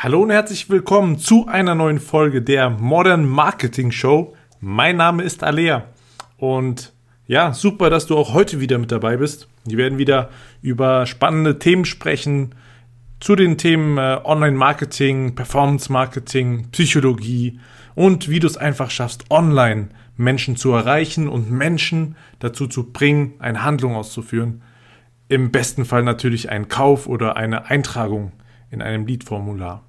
Hallo 0.00 0.22
und 0.22 0.30
herzlich 0.30 0.70
willkommen 0.70 1.18
zu 1.18 1.48
einer 1.48 1.74
neuen 1.74 1.98
Folge 1.98 2.40
der 2.40 2.70
Modern 2.70 3.28
Marketing 3.28 3.90
Show. 3.90 4.32
Mein 4.60 4.96
Name 4.96 5.24
ist 5.24 5.42
Alea 5.42 5.86
und 6.36 6.92
ja, 7.26 7.52
super, 7.52 7.90
dass 7.90 8.06
du 8.06 8.16
auch 8.16 8.32
heute 8.32 8.60
wieder 8.60 8.78
mit 8.78 8.92
dabei 8.92 9.16
bist. 9.16 9.48
Wir 9.64 9.76
werden 9.76 9.98
wieder 9.98 10.30
über 10.62 11.04
spannende 11.06 11.58
Themen 11.58 11.84
sprechen 11.84 12.54
zu 13.18 13.34
den 13.34 13.58
Themen 13.58 13.98
äh, 13.98 14.20
Online-Marketing, 14.22 15.34
Performance-Marketing, 15.34 16.68
Psychologie 16.70 17.58
und 17.96 18.28
wie 18.28 18.38
du 18.38 18.46
es 18.46 18.56
einfach 18.56 18.92
schaffst, 18.92 19.28
online 19.30 19.88
Menschen 20.16 20.54
zu 20.54 20.70
erreichen 20.70 21.26
und 21.26 21.50
Menschen 21.50 22.14
dazu 22.38 22.68
zu 22.68 22.92
bringen, 22.92 23.32
eine 23.40 23.64
Handlung 23.64 23.96
auszuführen. 23.96 24.62
Im 25.26 25.50
besten 25.50 25.84
Fall 25.84 26.04
natürlich 26.04 26.50
einen 26.50 26.68
Kauf 26.68 27.08
oder 27.08 27.36
eine 27.36 27.64
Eintragung 27.66 28.30
in 28.70 28.80
einem 28.80 29.04
Lead-Formular. 29.04 29.87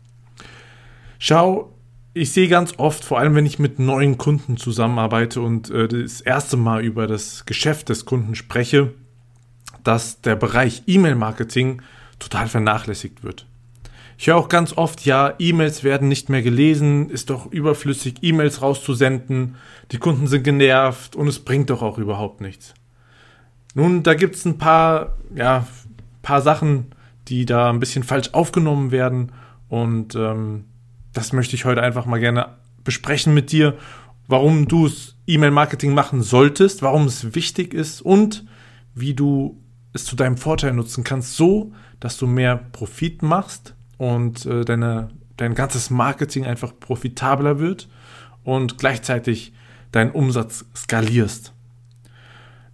Schau, 1.22 1.74
ich 2.14 2.32
sehe 2.32 2.48
ganz 2.48 2.74
oft, 2.78 3.04
vor 3.04 3.20
allem 3.20 3.36
wenn 3.36 3.46
ich 3.46 3.60
mit 3.60 3.78
neuen 3.78 4.18
Kunden 4.18 4.56
zusammenarbeite 4.56 5.42
und 5.42 5.70
äh, 5.70 5.90
das 5.90 6.22
erste 6.22 6.56
Mal 6.56 6.82
über 6.84 7.08
das 7.08 7.46
Geschäft 7.46 7.90
des 7.90 8.06
Kunden 8.06 8.36
spreche, 8.36 8.94
dass 9.84 10.22
der 10.22 10.38
Bereich 10.38 10.84
E-Mail-Marketing 10.88 11.82
total 12.20 12.48
vernachlässigt 12.48 13.22
wird. 13.24 13.46
Ich 14.18 14.28
höre 14.28 14.38
auch 14.38 14.48
ganz 14.48 14.74
oft, 14.78 15.06
ja, 15.06 15.34
E-Mails 15.40 15.84
werden 15.84 16.08
nicht 16.08 16.30
mehr 16.30 16.42
gelesen, 16.42 17.10
ist 17.10 17.30
doch 17.30 17.52
überflüssig, 17.52 18.16
E-Mails 18.22 18.62
rauszusenden, 18.62 19.56
die 19.92 19.98
Kunden 19.98 20.28
sind 20.28 20.44
genervt 20.44 21.18
und 21.18 21.28
es 21.28 21.40
bringt 21.40 21.70
doch 21.70 21.82
auch 21.82 21.98
überhaupt 21.98 22.40
nichts. 22.40 22.74
Nun, 23.76 24.04
da 24.04 24.14
gibt 24.14 24.36
es 24.36 24.46
ein 24.46 24.58
paar, 24.58 25.18
ja, 25.36 25.68
paar 26.22 26.42
Sachen, 26.42 26.88
die 27.28 27.46
da 27.46 27.70
ein 27.70 27.80
bisschen 27.80 28.04
falsch 28.04 28.30
aufgenommen 28.32 28.92
werden 28.92 29.34
und 29.68 30.16
ähm, 30.16 30.66
das 31.14 31.34
möchte 31.34 31.56
ich 31.56 31.66
heute 31.66 31.82
einfach 31.82 32.06
mal 32.06 32.20
gerne 32.20 32.58
besprechen 32.84 33.34
mit 33.34 33.52
dir, 33.52 33.78
warum 34.28 34.68
du 34.68 34.86
es 34.86 35.18
E-Mail-Marketing 35.28 35.94
machen 35.94 36.22
solltest, 36.22 36.82
warum 36.82 37.06
es 37.06 37.36
wichtig 37.36 37.74
ist 37.74 38.02
und 38.02 38.46
wie 38.94 39.14
du 39.14 39.62
es 39.94 40.06
zu 40.06 40.16
deinem 40.16 40.38
Vorteil 40.38 40.74
nutzen 40.74 41.04
kannst, 41.04 41.36
so 41.36 41.74
dass 42.00 42.18
du 42.18 42.28
mehr 42.28 42.56
Profit 42.56 43.22
machst 43.22 43.76
und 43.98 44.46
äh, 44.46 44.64
deine, 44.64 45.10
dein 45.38 45.56
ganzes 45.56 45.90
Marketing 45.90 46.46
einfach 46.46 46.74
profitabler 46.80 47.60
wird 47.60 47.90
und 48.44 48.78
gleichzeitig 48.78 49.54
deinen 49.92 50.12
Umsatz 50.12 50.66
skalierst. 50.76 51.54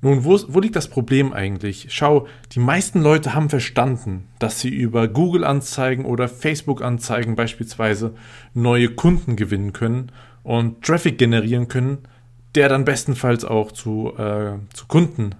Nun, 0.06 0.24
wo, 0.24 0.40
wo 0.50 0.60
liegt 0.60 0.76
das 0.76 0.88
Problem 0.88 1.34
eigentlich? 1.34 1.88
Schau, 1.90 2.28
die 2.52 2.60
meisten 2.60 3.02
Leute 3.02 3.34
haben 3.34 3.50
verstanden, 3.50 4.28
dass 4.38 4.60
sie 4.60 4.70
über 4.70 5.08
Google-Anzeigen 5.08 6.06
oder 6.06 6.28
Facebook-Anzeigen 6.28 7.36
beispielsweise 7.36 8.14
neue 8.54 8.90
Kunden 8.90 9.36
gewinnen 9.36 9.74
können 9.74 10.12
und 10.44 10.84
Traffic 10.84 11.18
generieren 11.18 11.70
können, 11.70 12.08
der 12.54 12.70
dann 12.70 12.86
bestenfalls 12.86 13.46
auch 13.46 13.72
zu, 13.72 14.14
äh, 14.16 14.60
zu 14.76 14.86
Kunden 14.88 15.32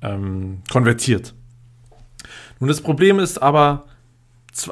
ähm, 0.00 0.62
konvertiert. 0.70 1.34
Nun, 2.60 2.68
das 2.68 2.82
Problem 2.82 3.18
ist 3.18 3.42
aber, 3.42 3.86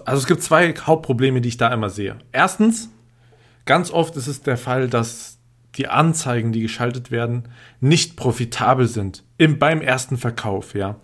also 0.05 0.21
es 0.21 0.29
gibt 0.29 0.45
zwei 0.45 0.73
Hauptprobleme, 0.73 1.41
die 1.41 1.49
ich 1.49 1.57
da 1.57 1.75
immer 1.75 1.91
sehe. 1.91 2.15
Erstens, 2.31 2.91
ganz 3.65 3.91
oft 3.91 4.15
ist 4.15 4.29
es 4.29 4.43
der 4.43 4.57
Fall, 4.57 4.89
dass 4.89 5.32
die 5.77 5.89
Anzeigen, 5.89 6.53
die 6.53 6.61
geschaltet 6.61 7.11
werden, 7.11 7.45
nicht 7.81 8.17
profitabel 8.17 8.87
sind 8.87 9.25
im, 9.39 9.59
beim 9.59 9.81
ersten 9.81 10.17
Verkauf, 10.17 10.75
ja. 10.75 10.97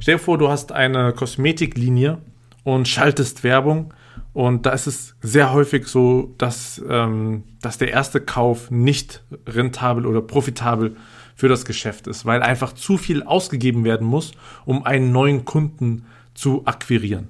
Stell 0.00 0.16
dir 0.16 0.20
vor, 0.20 0.38
du 0.38 0.48
hast 0.48 0.72
eine 0.72 1.12
Kosmetiklinie 1.12 2.18
und 2.64 2.86
schaltest 2.86 3.42
Werbung 3.42 3.92
und 4.32 4.66
da 4.66 4.70
ist 4.70 4.86
es 4.86 5.16
sehr 5.20 5.52
häufig 5.52 5.88
so, 5.88 6.34
dass, 6.38 6.82
ähm, 6.88 7.44
dass 7.60 7.78
der 7.78 7.90
erste 7.90 8.20
Kauf 8.20 8.70
nicht 8.70 9.24
rentabel 9.46 10.06
oder 10.06 10.20
profitabel 10.20 10.96
für 11.34 11.48
das 11.48 11.64
Geschäft 11.64 12.06
ist, 12.06 12.26
weil 12.26 12.42
einfach 12.42 12.72
zu 12.72 12.96
viel 12.96 13.22
ausgegeben 13.22 13.84
werden 13.84 14.06
muss, 14.06 14.32
um 14.64 14.84
einen 14.84 15.12
neuen 15.12 15.44
Kunden 15.44 16.04
zu 16.34 16.62
akquirieren. 16.66 17.28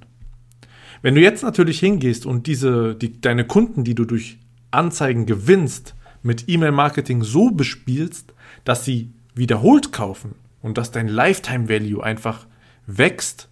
Wenn 1.01 1.15
du 1.15 1.21
jetzt 1.21 1.43
natürlich 1.43 1.79
hingehst 1.79 2.25
und 2.25 2.45
diese, 2.47 2.95
die, 2.95 3.21
deine 3.21 3.45
Kunden, 3.45 3.83
die 3.83 3.95
du 3.95 4.05
durch 4.05 4.37
Anzeigen 4.71 5.25
gewinnst, 5.25 5.95
mit 6.21 6.47
E-Mail-Marketing 6.47 7.23
so 7.23 7.51
bespielst, 7.51 8.33
dass 8.63 8.85
sie 8.85 9.11
wiederholt 9.35 9.91
kaufen 9.91 10.35
und 10.61 10.77
dass 10.77 10.91
dein 10.91 11.07
Lifetime 11.07 11.69
Value 11.69 12.03
einfach 12.03 12.45
wächst, 12.85 13.49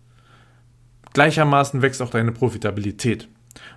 gleichermaßen 1.13 1.81
wächst 1.81 2.01
auch 2.01 2.09
deine 2.09 2.31
Profitabilität. 2.31 3.29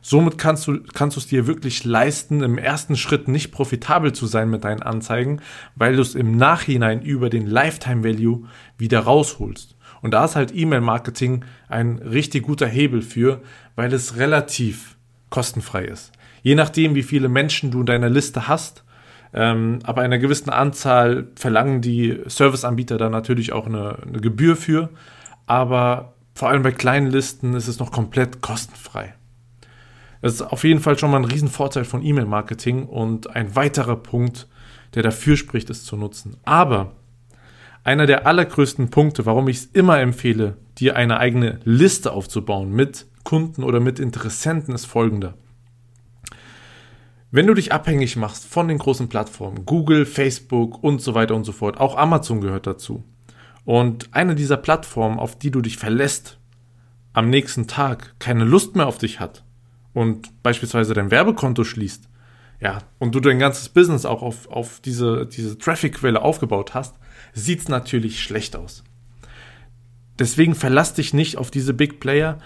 Somit 0.03 0.39
kannst 0.39 0.67
du, 0.67 0.83
kannst 0.95 1.17
du 1.17 1.21
es 1.21 1.27
dir 1.27 1.47
wirklich 1.47 1.84
leisten, 1.84 2.43
im 2.43 2.59
ersten 2.59 2.97
Schritt 2.97 3.28
nicht 3.28 3.51
profitabel 3.51 4.12
zu 4.12 4.27
sein 4.27 4.51
mit 4.51 4.65
deinen 4.65 4.83
Anzeigen, 4.83 5.41
weil 5.75 5.97
du 5.97 6.03
es 6.03 6.15
im 6.15 6.37
Nachhinein 6.37 7.03
über 7.03 7.31
den 7.31 7.47
Lifetime 7.47 8.05
Value 8.05 8.47
wieder 8.78 9.01
rausholst. 9.01 9.77
Und 10.03 10.12
da 10.12 10.25
ist 10.25 10.37
halt 10.37 10.55
E-Mail-Marketing 10.55 11.45
ein 11.69 11.99
richtig 11.99 12.45
guter 12.45 12.67
Hebel 12.67 13.03
für, 13.03 13.43
weil 13.77 13.93
es 13.93 14.17
relativ 14.17 14.97
kostenfrei 15.28 15.84
ist. 15.84 16.12
Je 16.43 16.55
nachdem, 16.55 16.95
wie 16.95 17.03
viele 17.03 17.28
Menschen 17.28 17.71
du 17.71 17.81
in 17.81 17.87
deiner 17.87 18.09
Liste 18.09 18.49
hast, 18.49 18.84
ähm, 19.33 19.78
aber 19.84 20.03
einer 20.03 20.19
gewissen 20.19 20.51
Anzahl 20.51 21.28
verlangen 21.37 21.81
die 21.81 22.21
Serviceanbieter 22.27 22.99
da 22.99 23.09
natürlich 23.09 23.53
auch 23.53 23.67
eine, 23.67 23.99
eine 24.03 24.21
Gebühr 24.21 24.56
für. 24.56 24.91
Aber 25.47 26.15
vor 26.34 26.49
allem 26.49 26.62
bei 26.62 26.73
kleinen 26.73 27.11
Listen 27.11 27.55
ist 27.55 27.69
es 27.69 27.78
noch 27.78 27.93
komplett 27.93 28.41
kostenfrei. 28.41 29.15
Das 30.23 30.34
ist 30.34 30.43
auf 30.43 30.65
jeden 30.65 30.81
Fall 30.81 30.99
schon 30.99 31.11
mal 31.11 31.19
ein 31.19 31.25
Riesenvorteil 31.25 31.84
von 31.84 32.05
E-Mail-Marketing 32.05 32.87
und 32.87 33.34
ein 33.34 33.57
weiterer 33.57 33.97
Punkt, 33.97 34.49
der 34.95 35.03
dafür 35.03 35.37
spricht, 35.37 35.71
es 35.71 35.84
zu 35.84 35.97
nutzen. 35.97 36.37
Aber 36.45 36.93
einer 37.84 38.07
der 38.07 38.27
allergrößten 38.27 38.91
Punkte, 38.91 39.25
warum 39.25 39.49
ich 39.49 39.57
es 39.59 39.67
immer 39.67 39.99
empfehle, 40.01 40.57
dir 40.78 40.97
eine 40.97 41.19
eigene 41.19 41.61
Liste 41.65 42.12
aufzubauen 42.12 42.72
mit 42.72 43.07
Kunden 43.25 43.62
oder 43.62 43.81
mit 43.81 43.99
Interessenten, 43.99 44.75
ist 44.75 44.87
folgender. 44.87 45.34
Wenn 47.33 47.47
du 47.47 47.55
dich 47.55 47.73
abhängig 47.73 48.17
machst 48.17 48.45
von 48.45 48.67
den 48.67 48.79
großen 48.79 49.09
Plattformen, 49.09 49.65
Google, 49.65 50.05
Facebook 50.05 50.83
und 50.83 51.01
so 51.01 51.15
weiter 51.15 51.37
und 51.37 51.45
so 51.45 51.53
fort, 51.53 51.79
auch 51.79 51.97
Amazon 51.97 52.41
gehört 52.41 52.67
dazu, 52.67 53.05
und 53.65 54.09
eine 54.13 54.35
dieser 54.35 54.57
Plattformen, 54.57 55.21
auf 55.21 55.39
die 55.39 55.53
du 55.53 55.61
dich 55.61 55.77
verlässt, 55.77 56.39
am 57.13 57.31
nächsten 57.31 57.69
Tag 57.69 58.17
keine 58.19 58.45
Lust 58.45 58.75
mehr 58.75 58.87
auf 58.87 58.99
dich 58.99 59.21
hat 59.21 59.45
und 59.93 60.43
beispielsweise 60.43 60.93
dein 60.95 61.11
Werbekonto 61.11 61.63
schließt, 61.63 62.09
ja, 62.61 62.79
und 62.99 63.15
du 63.15 63.21
dein 63.21 63.39
ganzes 63.39 63.69
Business 63.69 64.05
auch 64.05 64.23
auf, 64.23 64.49
auf 64.49 64.81
diese, 64.81 65.25
diese 65.27 65.57
Traffic-Quelle 65.57 66.21
aufgebaut 66.21 66.75
hast, 66.75 66.97
sieht 67.33 67.61
es 67.61 67.69
natürlich 67.69 68.23
schlecht 68.23 68.57
aus. 68.57 68.83
Deswegen 70.19 70.55
verlass 70.55 70.95
dich 70.95 71.15
nicht 71.15 71.39
auf 71.39 71.51
diese 71.51 71.75
Big 71.75 72.01
Player, 72.01 72.39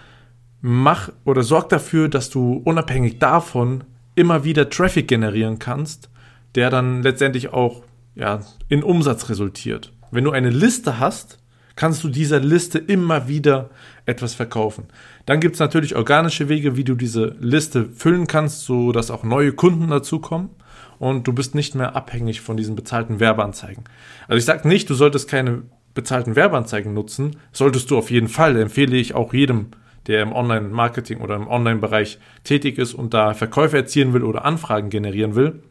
mach 0.60 1.10
oder 1.24 1.42
sorg 1.42 1.70
dafür, 1.70 2.08
dass 2.08 2.30
du 2.30 2.62
unabhängig 2.64 3.18
davon 3.18 3.84
immer 4.14 4.44
wieder 4.44 4.70
Traffic 4.70 5.08
generieren 5.08 5.58
kannst, 5.58 6.08
der 6.54 6.70
dann 6.70 7.02
letztendlich 7.02 7.52
auch 7.52 7.82
ja, 8.14 8.40
in 8.68 8.82
Umsatz 8.82 9.28
resultiert. 9.28 9.92
Wenn 10.10 10.24
du 10.24 10.30
eine 10.30 10.50
Liste 10.50 11.00
hast, 11.00 11.38
kannst 11.76 12.04
du 12.04 12.08
dieser 12.08 12.38
Liste 12.40 12.78
immer 12.78 13.26
wieder 13.28 13.70
etwas 14.06 14.34
verkaufen. 14.34 14.84
Dann 15.26 15.40
gibt 15.40 15.54
es 15.54 15.60
natürlich 15.60 15.96
organische 15.96 16.48
Wege, 16.48 16.76
wie 16.76 16.84
du 16.84 16.94
diese 16.94 17.34
Liste 17.40 17.86
füllen 17.86 18.26
kannst, 18.26 18.64
so 18.64 18.92
dass 18.92 19.10
auch 19.10 19.24
neue 19.24 19.52
Kunden 19.52 19.88
dazukommen 19.88 20.50
und 20.98 21.26
du 21.26 21.32
bist 21.32 21.54
nicht 21.54 21.74
mehr 21.74 21.96
abhängig 21.96 22.40
von 22.40 22.56
diesen 22.56 22.76
bezahlten 22.76 23.18
Werbeanzeigen. 23.18 23.84
Also 24.28 24.38
ich 24.38 24.44
sage 24.44 24.68
nicht, 24.68 24.88
du 24.88 24.94
solltest 24.94 25.28
keine 25.28 25.62
bezahlten 25.94 26.36
Werbeanzeigen 26.36 26.92
nutzen, 26.92 27.36
solltest 27.52 27.90
du 27.90 27.98
auf 27.98 28.10
jeden 28.10 28.28
Fall, 28.28 28.56
empfehle 28.56 28.96
ich 28.96 29.14
auch 29.14 29.32
jedem 29.32 29.68
der 30.06 30.22
im 30.22 30.32
Online-Marketing 30.32 31.20
oder 31.20 31.36
im 31.36 31.48
Online-Bereich 31.48 32.18
tätig 32.44 32.78
ist 32.78 32.94
und 32.94 33.14
da 33.14 33.34
Verkäufe 33.34 33.76
erzielen 33.76 34.12
will 34.12 34.22
oder 34.22 34.44
Anfragen 34.44 34.90
generieren 34.90 35.34
will, 35.34 35.62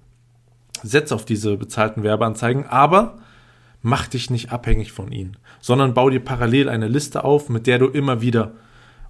setz 0.81 1.11
auf 1.11 1.25
diese 1.25 1.57
bezahlten 1.57 2.03
Werbeanzeigen, 2.03 2.65
aber 2.65 3.17
mach 3.81 4.07
dich 4.07 4.29
nicht 4.29 4.51
abhängig 4.51 4.91
von 4.91 5.11
ihnen, 5.11 5.37
sondern 5.61 5.93
bau 5.93 6.09
dir 6.09 6.21
parallel 6.21 6.69
eine 6.69 6.87
Liste 6.87 7.23
auf, 7.23 7.49
mit 7.49 7.67
der 7.67 7.79
du 7.79 7.87
immer 7.87 8.21
wieder 8.21 8.53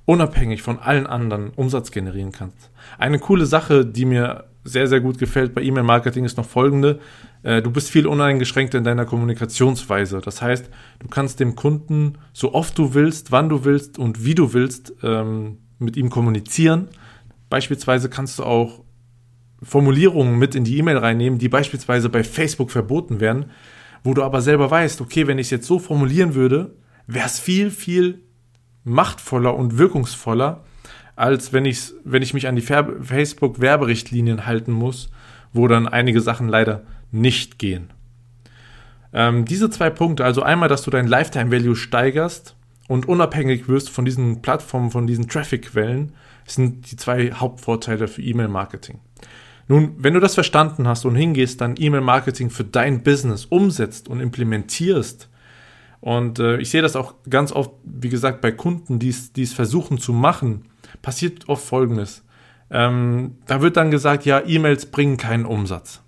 unabhängig 0.06 0.62
von 0.62 0.80
allen 0.80 1.08
anderen 1.08 1.52
Umsatz 1.52 1.92
generieren 1.92 2.32
kannst. 2.32 2.72
Eine 2.98 3.20
coole 3.20 3.46
Sache, 3.46 3.86
die 3.86 4.06
mir 4.06 4.46
sehr, 4.66 4.88
sehr 4.88 5.02
gut 5.02 5.18
gefällt 5.18 5.54
bei 5.54 5.62
E-Mail-Marketing 5.62 6.26
ist 6.26 6.38
noch 6.38 6.46
folgende. 6.46 7.00
Äh, 7.44 7.62
du 7.62 7.72
bist 7.72 7.92
viel 7.92 8.08
uneingeschränkter 8.08 8.78
in 8.78 8.84
deiner 8.84 9.06
Kommunikationsweise. 9.06 10.22
Das 10.22 10.42
heißt, 10.42 10.70
du 11.00 11.08
kannst 11.08 11.40
dem 11.40 11.56
Kunden 11.56 12.18
so 12.32 12.54
oft 12.54 12.78
du 12.78 12.94
willst, 12.94 13.32
wann 13.32 13.50
du 13.50 13.66
willst 13.66 14.00
und 14.00 14.26
wie 14.26 14.36
du 14.36 14.54
willst 14.54 14.94
ähm, 15.04 15.60
mit 15.78 15.98
ihm 15.98 16.10
kommunizieren. 16.10 16.88
Beispielsweise 17.50 18.10
kannst 18.10 18.40
du 18.40 18.44
auch 18.44 18.84
Formulierungen 19.62 20.40
mit 20.40 20.56
in 20.56 20.64
die 20.64 20.78
E-Mail 20.78 20.98
reinnehmen, 20.98 21.40
die 21.40 21.50
beispielsweise 21.50 22.10
bei 22.10 22.24
Facebook 22.24 22.72
verboten 22.72 23.20
werden, 23.20 23.52
wo 24.04 24.14
du 24.14 24.24
aber 24.24 24.42
selber 24.42 24.70
weißt, 24.70 25.00
okay, 25.02 25.28
wenn 25.28 25.38
ich 25.38 25.48
es 25.48 25.52
jetzt 25.52 25.68
so 25.68 25.80
formulieren 25.80 26.36
würde, 26.36 26.76
wäre 27.08 27.26
es 27.26 27.40
viel, 27.40 27.72
viel 27.72 28.24
machtvoller 28.84 29.56
und 29.56 29.78
wirkungsvoller, 29.78 30.64
als 31.16 31.54
wenn, 31.54 31.66
ich's, 31.66 31.96
wenn 32.04 32.22
ich 32.22 32.34
mich 32.34 32.48
an 32.48 32.56
die 32.56 32.62
Facebook-Werberichtlinien 32.62 34.46
halten 34.46 34.72
muss, 34.72 35.10
wo 35.54 35.68
dann 35.68 35.88
einige 35.88 36.20
Sachen 36.20 36.50
leider 36.50 36.84
nicht 37.14 37.60
gehen. 37.60 37.92
Ähm, 39.14 39.46
diese 39.46 39.70
zwei 39.70 39.90
Punkte, 39.90 40.26
also 40.26 40.42
einmal, 40.42 40.70
dass 40.70 40.82
du 40.82 40.92
dein 40.92 41.08
Lifetime 41.08 41.52
Value 41.52 41.76
steigerst 41.76 42.56
und 42.88 43.08
unabhängig 43.08 43.68
wirst 43.68 43.90
von 43.90 44.06
diesen 44.06 44.42
Plattformen, 44.42 44.92
von 44.92 45.08
diesen 45.08 45.28
Traffic-Quellen, 45.28 46.14
sind 46.46 46.92
die 46.92 46.98
zwei 46.98 47.32
Hauptvorteile 47.32 48.08
für 48.08 48.22
E-Mail-Marketing. 48.22 49.00
Nun, 49.68 49.96
wenn 49.98 50.14
du 50.14 50.20
das 50.20 50.34
verstanden 50.34 50.88
hast 50.88 51.06
und 51.06 51.16
hingehst, 51.16 51.62
dann 51.62 51.76
E-Mail-Marketing 51.78 52.50
für 52.50 52.66
dein 52.66 53.04
Business 53.04 53.46
umsetzt 53.46 54.10
und 54.10 54.20
implementierst, 54.20 55.30
und 56.02 56.40
äh, 56.40 56.58
ich 56.58 56.70
sehe 56.70 56.82
das 56.82 56.98
auch 56.98 57.14
ganz 57.30 57.54
oft, 57.54 57.72
wie 57.86 58.10
gesagt, 58.10 58.42
bei 58.42 58.52
Kunden, 58.52 59.00
die 59.00 59.08
es 59.08 59.54
versuchen 59.54 59.98
zu 60.00 60.12
machen, 60.12 60.66
passiert 61.02 61.48
oft 61.48 61.66
Folgendes. 61.66 62.26
Ähm, 62.70 63.38
da 63.48 63.62
wird 63.62 63.78
dann 63.78 63.90
gesagt, 63.90 64.26
ja, 64.26 64.42
E-Mails 64.46 64.88
bringen 64.88 65.16
keinen 65.16 65.46
Umsatz. 65.46 66.03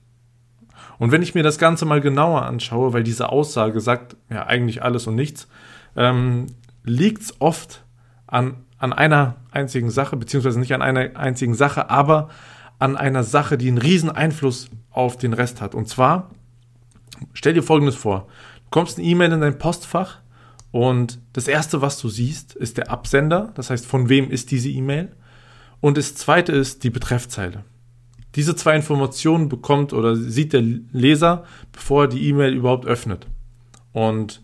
Und 0.97 1.12
wenn 1.12 1.21
ich 1.21 1.36
mir 1.36 1.44
das 1.44 1.57
Ganze 1.57 1.86
mal 1.86 2.01
genauer 2.01 2.44
anschaue, 2.44 2.94
weil 2.94 3.03
diese 3.03 3.30
Aussage 3.30 3.80
sagt 3.81 4.15
ja 4.30 4.45
eigentlich 4.45 4.83
alles 4.83 5.07
und 5.07 5.15
nichts, 5.15 5.47
ähm, 5.95 6.47
liegt 6.83 7.24
es 7.24 7.42
oft 7.42 7.83
an, 8.27 8.65
an 8.77 8.94
einer 8.94 9.38
einzigen 9.51 9.89
Sache, 9.89 10.18
beziehungsweise 10.18 10.59
nicht 10.59 10.74
an 10.74 10.81
einer 10.81 11.15
einzigen 11.18 11.53
Sache, 11.53 11.89
aber 11.89 12.30
an 12.80 12.97
einer 12.97 13.24
Sache, 13.24 13.57
die 13.57 13.68
einen 13.68 13.77
riesen 13.77 14.09
Einfluss 14.09 14.69
auf 14.92 15.18
den 15.18 15.33
Rest 15.33 15.62
hat. 15.62 15.75
Und 15.75 15.88
zwar, 15.88 16.30
stell 17.33 17.53
dir 17.53 17.63
Folgendes 17.63 17.95
vor 17.95 18.27
bekommst 18.75 18.97
eine 18.97 19.07
E-Mail 19.07 19.31
in 19.31 19.39
dein 19.39 19.57
Postfach 19.57 20.19
und 20.71 21.19
das 21.31 21.47
erste, 21.47 21.81
was 21.81 21.97
du 21.97 22.09
siehst, 22.09 22.56
ist 22.56 22.77
der 22.77 22.92
Absender. 22.92 23.53
Das 23.56 23.69
heißt, 23.69 23.86
von 23.86 24.09
wem 24.09 24.30
ist 24.30 24.51
diese 24.51 24.68
E-Mail? 24.68 25.15
Und 25.80 25.97
das 25.97 26.15
zweite 26.15 26.51
ist 26.51 26.83
die 26.83 26.89
Betreffzeile. 26.89 27.63
Diese 28.36 28.56
zwei 28.56 28.76
Informationen 28.76 29.50
bekommt 29.50 29.94
oder 29.94 30.16
sieht 30.16 30.54
der 30.54 30.64
Leser, 30.92 31.46
bevor 31.72 32.04
er 32.04 32.08
die 32.10 32.28
E-Mail 32.28 32.54
überhaupt 32.54 32.86
öffnet. 32.86 33.28
Und 33.94 34.42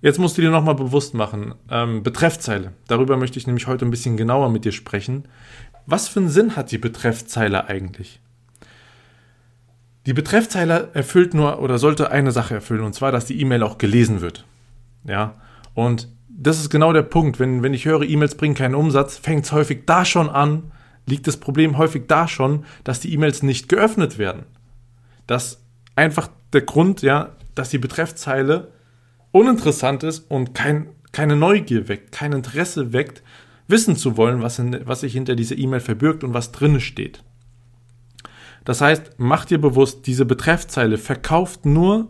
jetzt 0.00 0.18
musst 0.18 0.38
du 0.38 0.42
dir 0.42 0.50
nochmal 0.50 0.74
bewusst 0.74 1.12
machen, 1.14 1.54
ähm, 1.70 2.02
Betreffzeile. 2.02 2.72
Darüber 2.86 3.16
möchte 3.16 3.38
ich 3.38 3.46
nämlich 3.46 3.66
heute 3.66 3.84
ein 3.84 3.90
bisschen 3.90 4.16
genauer 4.16 4.48
mit 4.50 4.64
dir 4.64 4.72
sprechen. 4.72 5.24
Was 5.84 6.08
für 6.08 6.20
einen 6.20 6.30
Sinn 6.30 6.56
hat 6.56 6.70
die 6.70 6.78
Betreffzeile 6.78 7.68
eigentlich? 7.68 8.20
Die 10.06 10.14
Betreffzeile 10.14 10.88
erfüllt 10.94 11.34
nur 11.34 11.60
oder 11.60 11.76
sollte 11.76 12.10
eine 12.10 12.32
Sache 12.32 12.54
erfüllen, 12.54 12.80
und 12.80 12.94
zwar, 12.94 13.12
dass 13.12 13.26
die 13.26 13.38
E-Mail 13.40 13.62
auch 13.62 13.76
gelesen 13.76 14.22
wird. 14.22 14.46
Ja, 15.04 15.34
und 15.74 16.08
das 16.28 16.60
ist 16.60 16.70
genau 16.70 16.94
der 16.94 17.02
Punkt. 17.02 17.38
Wenn, 17.38 17.62
wenn 17.62 17.74
ich 17.74 17.84
höre, 17.84 18.02
E-Mails 18.02 18.36
bringen 18.36 18.54
keinen 18.54 18.74
Umsatz, 18.74 19.18
fängt 19.18 19.44
es 19.44 19.52
häufig 19.52 19.82
da 19.84 20.06
schon 20.06 20.30
an, 20.30 20.72
liegt 21.08 21.26
das 21.26 21.38
Problem 21.38 21.78
häufig 21.78 22.04
da 22.06 22.28
schon, 22.28 22.64
dass 22.84 23.00
die 23.00 23.12
E-Mails 23.12 23.42
nicht 23.42 23.68
geöffnet 23.68 24.18
werden. 24.18 24.44
Das 25.26 25.60
einfach 25.96 26.28
der 26.52 26.62
Grund, 26.62 27.02
ja, 27.02 27.36
dass 27.54 27.70
die 27.70 27.78
Betreffzeile 27.78 28.72
uninteressant 29.32 30.02
ist 30.02 30.30
und 30.30 30.54
kein, 30.54 30.88
keine 31.12 31.36
Neugier 31.36 31.88
weckt, 31.88 32.12
kein 32.12 32.32
Interesse 32.32 32.92
weckt, 32.92 33.22
wissen 33.66 33.96
zu 33.96 34.16
wollen, 34.16 34.42
was, 34.42 34.58
in, 34.58 34.80
was 34.84 35.00
sich 35.00 35.12
hinter 35.12 35.36
dieser 35.36 35.58
E-Mail 35.58 35.80
verbirgt 35.80 36.24
und 36.24 36.34
was 36.34 36.52
drinne 36.52 36.80
steht. 36.80 37.22
Das 38.64 38.80
heißt, 38.80 39.12
mach 39.18 39.44
dir 39.44 39.60
bewusst, 39.60 40.06
diese 40.06 40.24
Betreffzeile 40.24 40.98
verkauft 40.98 41.66
nur 41.66 42.08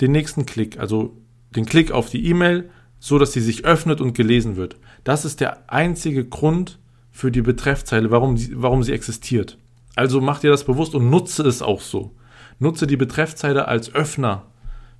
den 0.00 0.12
nächsten 0.12 0.46
Klick, 0.46 0.78
also 0.78 1.16
den 1.54 1.66
Klick 1.66 1.92
auf 1.92 2.10
die 2.10 2.26
E-Mail, 2.26 2.70
so 3.00 3.18
dass 3.18 3.32
sie 3.32 3.40
sich 3.40 3.64
öffnet 3.64 4.00
und 4.00 4.14
gelesen 4.14 4.56
wird. 4.56 4.76
Das 5.04 5.24
ist 5.24 5.40
der 5.40 5.72
einzige 5.72 6.24
Grund 6.24 6.78
für 7.18 7.32
die 7.32 7.42
Betreffzeile, 7.42 8.12
warum, 8.12 8.38
warum 8.62 8.84
sie 8.84 8.92
existiert. 8.92 9.58
Also 9.96 10.20
mach 10.20 10.38
dir 10.38 10.52
das 10.52 10.62
bewusst 10.62 10.94
und 10.94 11.10
nutze 11.10 11.42
es 11.42 11.62
auch 11.62 11.80
so. 11.80 12.14
Nutze 12.60 12.86
die 12.86 12.96
Betreffzeile 12.96 13.66
als 13.66 13.92
Öffner 13.92 14.46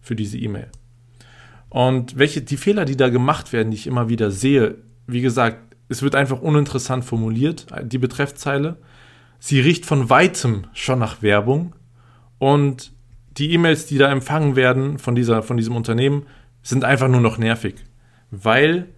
für 0.01 0.17
diese 0.17 0.37
E-Mail. 0.37 0.67
Und 1.69 2.19
welche, 2.19 2.43
die 2.43 2.57
Fehler, 2.57 2.87
die 2.87 2.97
da 2.97 3.09
gemacht 3.09 3.53
werden, 3.53 3.71
die 3.71 3.77
ich 3.77 3.87
immer 3.87 4.09
wieder 4.09 4.33
sehe, 4.33 4.79
wie 5.07 5.21
gesagt, 5.21 5.77
es 5.89 6.03
wird 6.03 6.17
einfach 6.17 6.41
uninteressant 6.41 7.05
formuliert, 7.05 7.67
die 7.85 7.99
Betreffzeile 7.99 8.79
sie 9.39 9.61
riecht 9.61 9.87
von 9.87 10.11
weitem 10.11 10.65
schon 10.73 10.99
nach 10.99 11.23
Werbung 11.23 11.77
und 12.39 12.91
die 13.37 13.53
E-Mails, 13.53 13.87
die 13.87 13.97
da 13.99 14.11
empfangen 14.11 14.57
werden 14.57 14.99
von, 14.99 15.15
dieser, 15.15 15.45
von 15.45 15.57
diesem 15.57 15.77
Unternehmen, 15.77 16.27
sind 16.65 16.83
einfach 16.83 17.07
nur 17.07 17.21
noch 17.21 17.39
nervig. 17.39 17.77
Weil 18.33 18.89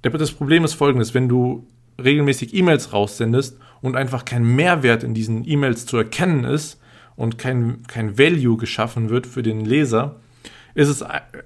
das 0.00 0.32
Problem 0.32 0.64
ist 0.64 0.72
folgendes, 0.72 1.12
wenn 1.12 1.28
du 1.28 1.68
regelmäßig 2.02 2.54
E-Mails 2.54 2.92
raussendest 2.92 3.58
und 3.80 3.96
einfach 3.96 4.24
kein 4.24 4.44
Mehrwert 4.44 5.02
in 5.02 5.14
diesen 5.14 5.48
E-Mails 5.48 5.86
zu 5.86 5.96
erkennen 5.96 6.44
ist 6.44 6.80
und 7.16 7.38
kein, 7.38 7.82
kein 7.86 8.18
Value 8.18 8.56
geschaffen 8.56 9.10
wird 9.10 9.26
für 9.26 9.42
den 9.42 9.64
Leser, 9.64 10.20
ist 10.74 10.88
es 10.88 11.04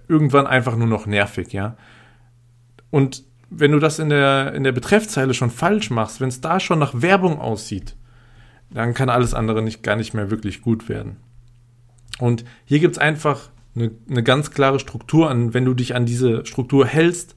irgendwann 0.08 0.46
einfach 0.46 0.76
nur 0.76 0.87
noch 0.87 1.06
nervig, 1.06 1.52
ja. 1.52 1.76
Und 2.90 3.25
wenn 3.50 3.72
du 3.72 3.78
das 3.78 3.98
in 3.98 4.08
der, 4.08 4.54
in 4.54 4.64
der 4.64 4.72
Betreffzeile 4.72 5.34
schon 5.34 5.50
falsch 5.50 5.90
machst, 5.90 6.20
wenn 6.20 6.28
es 6.28 6.40
da 6.40 6.60
schon 6.60 6.78
nach 6.78 7.00
Werbung 7.00 7.40
aussieht, 7.40 7.96
dann 8.70 8.94
kann 8.94 9.08
alles 9.08 9.34
andere 9.34 9.62
nicht, 9.62 9.82
gar 9.82 9.96
nicht 9.96 10.14
mehr 10.14 10.31
wirklich 10.31 10.62
gut 10.62 10.88
werden. 10.88 11.16
Und 12.19 12.44
hier 12.64 12.81
gibt 12.81 12.94
es 12.94 12.99
einfach 12.99 13.50
eine, 13.75 13.92
eine 14.08 14.22
ganz 14.22 14.50
klare 14.50 14.81
Struktur 14.81 15.31
an, 15.31 15.54
wenn 15.54 15.64
du 15.64 15.75
dich 15.75 15.94
an 15.94 16.06
diese 16.06 16.44
Struktur 16.46 16.87
hältst, 16.87 17.37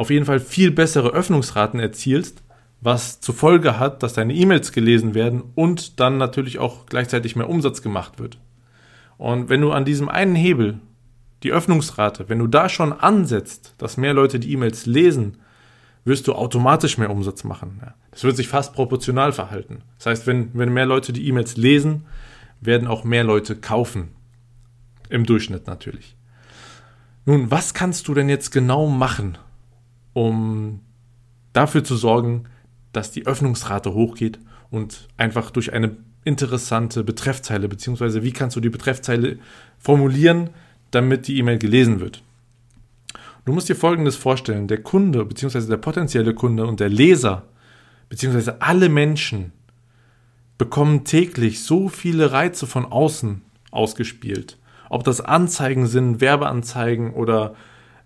auf 0.00 0.08
jeden 0.08 0.24
Fall 0.24 0.40
viel 0.40 0.70
bessere 0.70 1.10
Öffnungsraten 1.10 1.78
erzielst, 1.78 2.42
was 2.80 3.20
zur 3.20 3.34
Folge 3.34 3.78
hat, 3.78 4.02
dass 4.02 4.14
deine 4.14 4.32
E-Mails 4.32 4.72
gelesen 4.72 5.14
werden 5.14 5.42
und 5.54 6.00
dann 6.00 6.16
natürlich 6.16 6.58
auch 6.58 6.86
gleichzeitig 6.86 7.36
mehr 7.36 7.50
Umsatz 7.50 7.82
gemacht 7.82 8.18
wird. 8.18 8.38
Und 9.18 9.50
wenn 9.50 9.60
du 9.60 9.72
an 9.72 9.84
diesem 9.84 10.08
einen 10.08 10.36
Hebel, 10.36 10.80
die 11.42 11.52
Öffnungsrate, 11.52 12.30
wenn 12.30 12.38
du 12.38 12.46
da 12.46 12.70
schon 12.70 12.94
ansetzt, 12.94 13.74
dass 13.76 13.98
mehr 13.98 14.14
Leute 14.14 14.40
die 14.40 14.50
E-Mails 14.52 14.86
lesen, 14.86 15.36
wirst 16.06 16.26
du 16.28 16.32
automatisch 16.32 16.96
mehr 16.96 17.10
Umsatz 17.10 17.44
machen. 17.44 17.82
Das 18.10 18.24
wird 18.24 18.38
sich 18.38 18.48
fast 18.48 18.72
proportional 18.72 19.32
verhalten. 19.32 19.82
Das 19.98 20.06
heißt, 20.06 20.26
wenn, 20.26 20.48
wenn 20.54 20.72
mehr 20.72 20.86
Leute 20.86 21.12
die 21.12 21.28
E-Mails 21.28 21.58
lesen, 21.58 22.06
werden 22.62 22.88
auch 22.88 23.04
mehr 23.04 23.24
Leute 23.24 23.54
kaufen. 23.54 24.12
Im 25.10 25.26
Durchschnitt 25.26 25.66
natürlich. 25.66 26.16
Nun, 27.26 27.50
was 27.50 27.74
kannst 27.74 28.08
du 28.08 28.14
denn 28.14 28.30
jetzt 28.30 28.50
genau 28.50 28.86
machen, 28.86 29.36
um 30.12 30.80
dafür 31.52 31.84
zu 31.84 31.96
sorgen, 31.96 32.44
dass 32.92 33.10
die 33.10 33.26
Öffnungsrate 33.26 33.92
hochgeht 33.94 34.38
und 34.70 35.08
einfach 35.16 35.50
durch 35.50 35.72
eine 35.72 35.96
interessante 36.24 37.02
Betreffzeile, 37.04 37.68
beziehungsweise 37.68 38.22
wie 38.22 38.32
kannst 38.32 38.56
du 38.56 38.60
die 38.60 38.68
Betreffzeile 38.68 39.38
formulieren, 39.78 40.50
damit 40.90 41.28
die 41.28 41.38
E-Mail 41.38 41.58
gelesen 41.58 42.00
wird? 42.00 42.22
Du 43.44 43.52
musst 43.52 43.68
dir 43.68 43.76
Folgendes 43.76 44.16
vorstellen. 44.16 44.68
Der 44.68 44.82
Kunde, 44.82 45.24
beziehungsweise 45.24 45.68
der 45.68 45.78
potenzielle 45.78 46.34
Kunde 46.34 46.66
und 46.66 46.80
der 46.80 46.90
Leser, 46.90 47.44
beziehungsweise 48.08 48.60
alle 48.60 48.88
Menschen 48.88 49.52
bekommen 50.58 51.04
täglich 51.04 51.62
so 51.62 51.88
viele 51.88 52.32
Reize 52.32 52.66
von 52.66 52.84
außen 52.84 53.40
ausgespielt. 53.70 54.58
Ob 54.90 55.04
das 55.04 55.20
Anzeigen 55.20 55.86
sind, 55.86 56.20
Werbeanzeigen 56.20 57.14
oder 57.14 57.54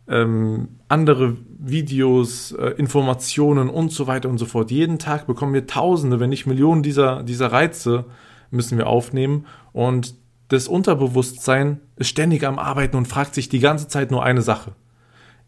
ähm, 0.09 0.69
andere 0.89 1.37
Videos, 1.59 2.53
äh, 2.53 2.71
Informationen 2.77 3.69
und 3.69 3.91
so 3.91 4.07
weiter 4.07 4.29
und 4.29 4.39
so 4.39 4.47
fort. 4.47 4.71
Jeden 4.71 4.99
Tag 4.99 5.27
bekommen 5.27 5.55
wir 5.55 5.67
Tausende, 5.67 6.21
wenn 6.21 6.31
nicht 6.31 6.47
Millionen 6.47 6.83
dieser, 6.83 7.23
dieser 7.23 7.53
Reize 7.53 8.05
müssen 8.51 8.79
wir 8.79 8.87
aufnehmen. 8.87 9.47
Und 9.73 10.15
das 10.49 10.69
Unterbewusstsein 10.69 11.81
ist 11.97 12.09
ständig 12.09 12.45
am 12.45 12.59
Arbeiten 12.59 12.97
und 12.97 13.09
fragt 13.09 13.35
sich 13.35 13.49
die 13.49 13.61
ganze 13.61 13.89
Zeit 13.89 14.11
nur 14.11 14.23
eine 14.25 14.43
Sache. 14.43 14.73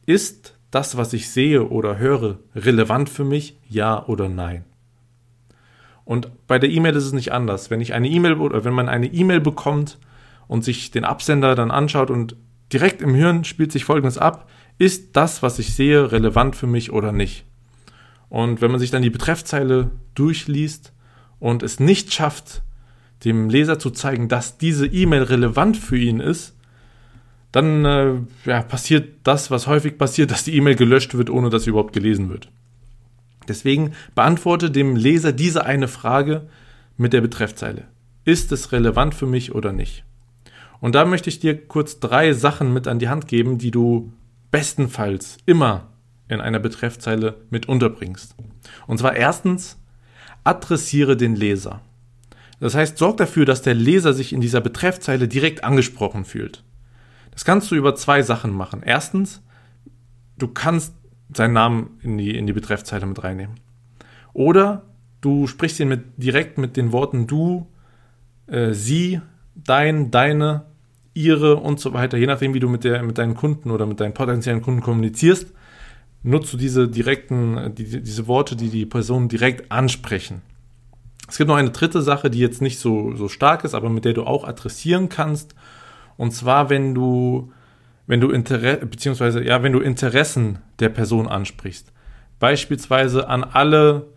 Ist 0.07 0.57
das, 0.71 0.97
was 0.97 1.13
ich 1.13 1.31
sehe 1.31 1.69
oder 1.69 1.99
höre, 1.99 2.39
relevant 2.55 3.09
für 3.09 3.25
mich? 3.25 3.59
Ja 3.69 4.07
oder 4.07 4.29
nein? 4.29 4.65
Und 6.05 6.31
bei 6.47 6.59
der 6.59 6.71
E-Mail 6.71 6.95
ist 6.95 7.05
es 7.05 7.13
nicht 7.13 7.33
anders. 7.33 7.71
Wenn 7.71 7.81
ich 7.81 7.93
eine 7.93 8.09
E-Mail 8.09 8.35
oder 8.35 8.65
wenn 8.65 8.75
man 8.75 8.89
eine 8.89 9.07
E-Mail 9.07 9.41
bekommt 9.41 9.99
und 10.47 10.65
sich 10.65 10.93
den 10.93 11.05
Absender 11.05 11.55
dann 11.55 11.71
anschaut 11.71 12.11
und 12.11 12.37
direkt 12.73 13.03
im 13.03 13.15
Hirn 13.15 13.45
spielt 13.45 13.73
sich 13.73 13.85
folgendes 13.85 14.19
ab, 14.19 14.49
ist 14.79 15.17
das, 15.17 15.43
was 15.43 15.59
ich 15.59 15.75
sehe, 15.75 16.13
relevant 16.13 16.57
für 16.57 16.67
mich 16.67 16.93
oder 16.93 17.13
nicht? 17.13 17.45
Und 18.29 18.61
wenn 18.61 18.71
man 18.71 18.81
sich 18.81 18.91
dann 18.91 19.03
die 19.03 19.11
Betreffzeile 19.11 19.91
durchliest 20.15 20.93
und 21.39 21.63
es 21.63 21.81
nicht 21.81 22.13
schafft, 22.13 22.63
dem 23.25 23.49
Leser 23.49 23.79
zu 23.79 23.91
zeigen, 23.91 24.29
dass 24.29 24.59
diese 24.59 24.87
E-Mail 24.87 25.23
relevant 25.23 25.77
für 25.77 25.97
ihn 25.97 26.21
ist, 26.21 26.55
dann 27.53 27.85
äh, 27.85 28.15
ja, 28.45 28.63
passiert 28.63 29.15
das, 29.23 29.51
was 29.51 29.67
häufig 29.67 29.97
passiert, 29.97 30.31
dass 30.31 30.45
die 30.45 30.55
E-Mail 30.57 30.75
gelöscht 30.75 31.15
wird, 31.15 31.31
ohne 31.31 31.49
dass 31.49 31.65
sie 31.65 31.71
überhaupt 31.71 31.95
gelesen 31.95 32.29
wird. 32.29 32.51
Deswegen 33.49 33.93
beantworte 34.15 34.71
dem 34.71 34.97
Leser 34.97 35.33
diese 35.33 35.65
eine 35.65 35.89
Frage 35.89 36.49
mit 36.97 37.13
der 37.13 37.21
Betreffzeile. 37.21 37.85
Ist 38.25 38.53
es 38.53 38.73
relevant 38.73 39.15
für 39.15 39.27
mich 39.27 39.55
oder 39.55 39.73
nicht? 39.73 40.05
Und 40.81 40.95
da 40.95 41.05
möchte 41.05 41.29
ich 41.29 41.41
dir 41.41 41.67
kurz 41.67 42.01
drei 42.01 42.33
Sachen 42.33 42.73
mit 42.73 42.87
an 42.87 42.99
die 42.99 43.09
Hand 43.09 43.29
geben, 43.29 43.59
die 43.59 43.71
du 43.71 44.13
bestenfalls 44.51 45.39
immer 45.47 45.89
in 46.29 46.41
einer 46.41 46.59
Betreffzeile 46.59 47.37
mit 47.51 47.69
unterbringst. 47.69 48.35
Und 48.87 48.99
zwar 48.99 49.17
erstens, 49.17 49.79
adressiere 50.45 51.17
den 51.17 51.37
Leser. 51.37 51.81
Das 52.61 52.75
heißt, 52.75 52.99
sorg 52.99 53.19
dafür, 53.19 53.45
dass 53.45 53.63
der 53.63 53.75
Leser 53.75 54.15
sich 54.15 54.33
in 54.33 54.41
dieser 54.41 54.61
Betreffzeile 54.61 55.29
direkt 55.29 55.63
angesprochen 55.63 56.25
fühlt. 56.25 56.65
Das 57.33 57.45
kannst 57.45 57.71
du 57.71 57.75
über 57.75 57.95
zwei 57.95 58.23
Sachen 58.23 58.51
machen. 58.53 58.83
Erstens, 58.85 59.43
du 60.39 60.49
kannst 60.49 60.95
seinen 61.35 61.53
Namen 61.53 61.99
in 62.03 62.17
die, 62.17 62.37
in 62.37 62.47
die 62.47 62.53
Betreffzeile 62.53 63.05
mit 63.05 63.23
reinnehmen. 63.23 63.61
Oder 64.33 64.85
du 65.21 65.47
sprichst 65.47 65.81
ihn 65.81 65.89
mit, 65.89 66.05
direkt 66.17 66.57
mit 66.57 66.77
den 66.77 66.93
Worten 66.93 67.27
du, 67.27 67.67
äh, 68.47 68.73
sie, 68.73 69.21
dein, 69.65 70.11
deine, 70.11 70.65
ihre 71.15 71.57
und 71.57 71.81
so 71.81 71.95
weiter. 71.95 72.19
Je 72.19 72.27
nachdem, 72.27 72.55
wie 72.55 72.61
du 72.61 72.69
mit, 72.69 72.85
der, 72.85 73.03
mit 73.03 73.19
deinen 73.19 73.35
Kunden 73.35 73.71
oder 73.71 73.87
mit 73.87 74.01
deinen 74.01 74.15
potenziellen 74.15 74.63
Kunden 74.63 74.83
kommunizierst, 74.83 75.53
nutzt 76.23 76.53
du 76.53 76.57
diese 76.57 76.89
direkten, 76.89 77.75
die, 77.75 78.03
diese 78.03 78.27
Worte, 78.27 78.57
die 78.57 78.69
die 78.69 78.85
Personen 78.85 79.29
direkt 79.29 79.73
ansprechen. 79.73 80.43
Es 81.29 81.39
gibt 81.39 81.49
noch 81.49 81.57
eine 81.57 81.71
dritte 81.71 82.03
Sache, 82.03 82.31
die 82.31 82.39
jetzt 82.39 82.61
nicht 82.61 82.79
so, 82.79 83.17
so 83.17 83.29
stark 83.29 83.65
ist, 83.65 83.75
aber 83.75 83.89
mit 83.89 84.05
der 84.05 84.13
du 84.13 84.25
auch 84.25 84.45
adressieren 84.45 85.09
kannst. 85.09 85.55
Und 86.17 86.33
zwar, 86.33 86.71
wenn 86.71 86.95
du, 86.95 87.53
wenn 88.07 88.21
du 88.21 88.31
Interesse, 88.31 88.87
beziehungsweise, 88.87 89.43
ja, 89.43 89.63
wenn 89.63 89.73
du 89.73 89.81
Interessen 89.81 90.59
der 90.79 90.89
Person 90.91 91.29
ansprichst. 91.29 91.93
Beispielsweise 92.39 93.29
an 93.29 93.43
alle, 93.43 94.09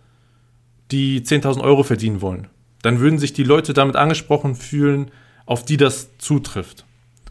die 0.91 1.21
10.000 1.21 1.61
Euro 1.61 1.83
verdienen 1.83 2.21
wollen. 2.21 2.47
Dann 2.81 2.99
würden 2.99 3.19
sich 3.19 3.33
die 3.33 3.43
Leute 3.43 3.73
damit 3.73 3.95
angesprochen 3.95 4.55
fühlen, 4.55 5.11
auf 5.49 5.65
die 5.65 5.77
das 5.77 6.15
zutrifft. 6.19 6.85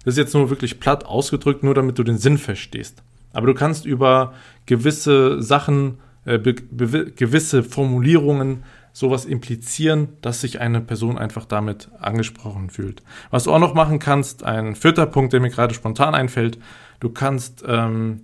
Das 0.05 0.15
ist 0.15 0.19
jetzt 0.19 0.35
nur 0.35 0.51
wirklich 0.51 0.81
platt 0.81 1.07
ausgedrückt, 1.07 1.63
nur 1.63 1.75
damit 1.75 2.01
du 2.01 2.03
den 2.03 2.19
Sinn 2.19 2.37
verstehst. 2.37 3.01
Aber 3.33 3.47
du 3.47 3.55
kannst 3.55 3.87
über 3.87 4.35
gewisse 4.67 5.41
Sachen, 5.41 5.99
äh, 6.25 6.41
gewisse 6.41 7.63
Formulierungen 7.63 8.65
sowas 8.93 9.25
implizieren, 9.25 10.09
dass 10.21 10.41
sich 10.41 10.61
eine 10.61 10.81
Person 10.81 11.17
einfach 11.17 11.45
damit 11.45 11.91
angesprochen 12.01 12.71
fühlt. 12.71 13.05
Was 13.31 13.45
du 13.45 13.53
auch 13.53 13.61
noch 13.61 13.75
machen 13.75 14.01
kannst, 14.01 14.43
ein 14.43 14.75
vierter 14.75 15.07
Punkt, 15.07 15.33
der 15.33 15.39
mir 15.39 15.51
gerade 15.51 15.73
spontan 15.73 16.17
einfällt, 16.17 16.59
du 16.99 17.11
kannst 17.11 17.63
ähm, 17.69 18.23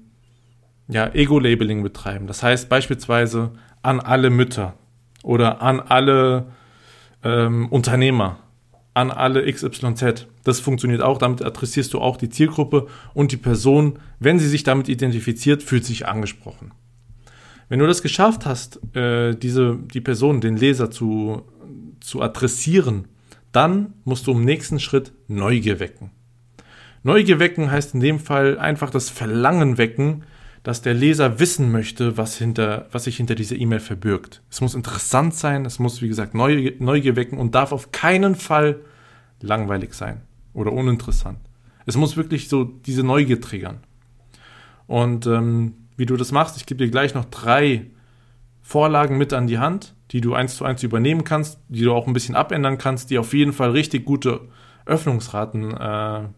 ja, 0.88 1.06
Ego-Labeling 1.14 1.84
betreiben. 1.84 2.26
Das 2.26 2.42
heißt 2.42 2.68
beispielsweise 2.68 3.52
an 3.82 4.00
alle 4.00 4.30
Mütter 4.30 4.74
oder 5.22 5.62
an 5.62 5.78
alle 5.78 6.46
ähm, 7.22 7.68
Unternehmer, 7.68 8.38
an 8.94 9.10
alle 9.10 9.52
XYZ. 9.52 10.26
Das 10.44 10.60
funktioniert 10.60 11.02
auch, 11.02 11.18
damit 11.18 11.42
adressierst 11.42 11.92
du 11.92 12.00
auch 12.00 12.16
die 12.16 12.28
Zielgruppe 12.28 12.86
und 13.12 13.32
die 13.32 13.36
Person, 13.36 13.98
wenn 14.20 14.38
sie 14.38 14.48
sich 14.48 14.62
damit 14.62 14.88
identifiziert, 14.88 15.62
fühlt 15.62 15.84
sich 15.84 16.06
angesprochen. 16.06 16.72
Wenn 17.68 17.80
du 17.80 17.86
das 17.86 18.02
geschafft 18.02 18.46
hast, 18.46 18.80
äh, 18.94 19.34
diese, 19.34 19.76
die 19.92 20.00
Person, 20.00 20.40
den 20.40 20.56
Leser 20.56 20.90
zu, 20.90 21.42
zu 22.00 22.22
adressieren, 22.22 23.08
dann 23.52 23.94
musst 24.04 24.26
du 24.26 24.32
im 24.32 24.44
nächsten 24.44 24.78
Schritt 24.78 25.12
Neugier 25.28 25.80
wecken. 25.80 26.10
Neugier 27.02 27.38
wecken 27.38 27.70
heißt 27.70 27.94
in 27.94 28.00
dem 28.00 28.18
Fall 28.18 28.58
einfach 28.58 28.90
das 28.90 29.10
Verlangen 29.10 29.76
wecken, 29.76 30.24
dass 30.64 30.82
der 30.82 30.94
Leser 30.94 31.38
wissen 31.38 31.70
möchte, 31.70 32.16
was, 32.16 32.36
hinter, 32.36 32.88
was 32.90 33.04
sich 33.04 33.16
hinter 33.16 33.36
dieser 33.36 33.56
E-Mail 33.56 33.80
verbirgt. 33.80 34.42
Es 34.50 34.60
muss 34.60 34.74
interessant 34.74 35.34
sein, 35.34 35.64
es 35.64 35.78
muss, 35.78 36.02
wie 36.02 36.08
gesagt, 36.08 36.34
Neugier, 36.34 36.72
Neugier 36.80 37.14
wecken 37.14 37.38
und 37.38 37.54
darf 37.54 37.70
auf 37.70 37.92
keinen 37.92 38.34
Fall 38.34 38.80
langweilig 39.40 39.94
sein 39.94 40.22
oder 40.52 40.72
uninteressant. 40.72 41.38
Es 41.86 41.96
muss 41.96 42.16
wirklich 42.16 42.48
so 42.48 42.64
diese 42.64 43.04
Neugier 43.04 43.40
triggern. 43.40 43.78
Und 44.86 45.26
ähm, 45.26 45.74
wie 45.96 46.06
du 46.06 46.16
das 46.16 46.32
machst. 46.32 46.56
Ich 46.56 46.66
gebe 46.66 46.84
dir 46.84 46.90
gleich 46.90 47.14
noch 47.14 47.26
drei 47.26 47.86
Vorlagen 48.62 49.18
mit 49.18 49.32
an 49.32 49.46
die 49.46 49.58
Hand, 49.58 49.94
die 50.10 50.20
du 50.20 50.34
eins 50.34 50.56
zu 50.56 50.64
eins 50.64 50.82
übernehmen 50.82 51.24
kannst, 51.24 51.58
die 51.68 51.82
du 51.82 51.92
auch 51.92 52.06
ein 52.06 52.12
bisschen 52.12 52.34
abändern 52.34 52.78
kannst, 52.78 53.10
die 53.10 53.18
auf 53.18 53.34
jeden 53.34 53.52
Fall 53.52 53.70
richtig 53.70 54.04
gute 54.04 54.48
Öffnungsraten 54.86 55.76
äh, 55.76 56.28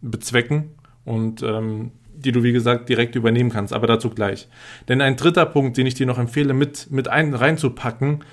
bezwecken 0.00 0.70
und 1.04 1.42
ähm, 1.42 1.92
die 2.24 2.32
du, 2.32 2.42
wie 2.42 2.52
gesagt, 2.52 2.88
direkt 2.88 3.14
übernehmen 3.14 3.50
kannst, 3.50 3.72
aber 3.72 3.86
dazu 3.86 4.10
gleich. 4.10 4.48
Denn 4.88 5.00
ein 5.00 5.16
dritter 5.16 5.46
Punkt, 5.46 5.76
den 5.76 5.86
ich 5.86 5.94
dir 5.94 6.06
noch 6.06 6.18
empfehle, 6.18 6.54
mit, 6.54 6.90
mit 6.90 7.08
ein, 7.08 7.34
reinzupacken, 7.34 8.24